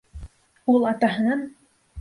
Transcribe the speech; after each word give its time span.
Ул 0.75 0.87
атаһынан: 0.93 1.47